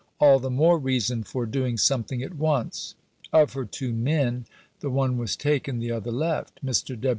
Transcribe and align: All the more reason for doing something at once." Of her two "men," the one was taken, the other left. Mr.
All 0.19 0.39
the 0.39 0.49
more 0.49 0.79
reason 0.79 1.21
for 1.23 1.45
doing 1.45 1.77
something 1.77 2.23
at 2.23 2.33
once." 2.33 2.95
Of 3.31 3.53
her 3.53 3.65
two 3.65 3.93
"men," 3.93 4.47
the 4.79 4.89
one 4.89 5.15
was 5.19 5.35
taken, 5.35 5.77
the 5.77 5.91
other 5.91 6.11
left. 6.11 6.65
Mr. 6.65 6.99